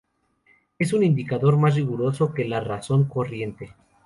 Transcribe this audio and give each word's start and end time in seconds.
Es 0.79 0.93
un 0.93 1.03
indicador 1.03 1.57
más 1.57 1.75
riguroso 1.75 2.33
que 2.33 2.45
la 2.45 2.59
razón 2.59 3.03
corriente. 3.05 3.75